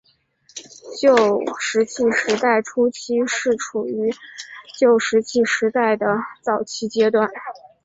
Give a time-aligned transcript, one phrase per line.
[0.99, 1.15] 旧
[1.59, 4.11] 石器时代初期是处于
[4.79, 6.07] 旧石器时代的
[6.41, 7.29] 早期阶段。